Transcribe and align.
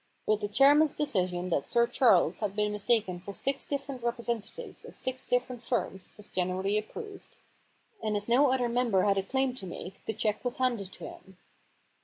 But 0.25 0.41
the 0.41 0.47
chairman's 0.47 0.93
decision 0.95 1.51
that 1.51 1.69
Sir 1.69 1.85
Charles 1.85 2.39
had 2.39 2.55
been 2.55 2.71
mistaken 2.71 3.19
for 3.19 3.33
six 3.35 3.65
different 3.65 4.01
representatives 4.01 4.83
of 4.83 4.95
six 4.95 5.27
different 5.27 5.63
firms 5.63 6.15
was 6.17 6.31
generally 6.31 6.75
approved. 6.75 7.35
And 8.01 8.15
as 8.15 8.27
no 8.27 8.51
other 8.51 8.67
member 8.67 9.03
had 9.03 9.19
a 9.19 9.21
claim 9.21 9.53
to 9.53 9.67
make 9.67 10.03
the 10.07 10.13
cheque 10.15 10.43
was 10.43 10.57
handed 10.57 10.91
to 10.93 11.07
him. 11.07 11.37